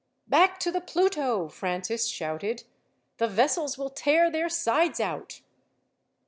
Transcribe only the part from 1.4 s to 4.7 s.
Francis shouted. "The vessels will tear their